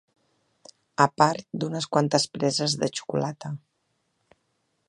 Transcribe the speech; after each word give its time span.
...a 1.05 1.07
part 1.23 1.45
d'unes 1.63 1.89
quantes 1.97 2.27
preses 2.39 2.77
de 2.85 2.93
xocolata 3.01 3.53